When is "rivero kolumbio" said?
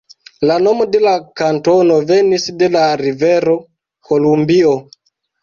3.03-4.75